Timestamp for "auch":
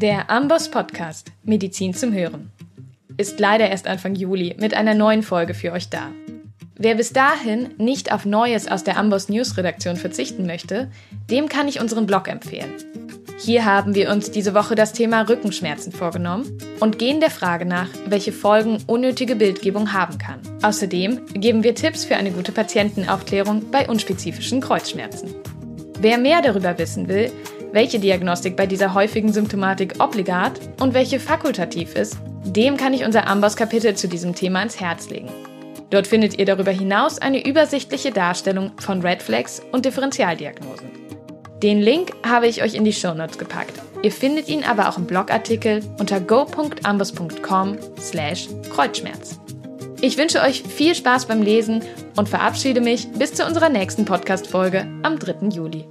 44.88-44.96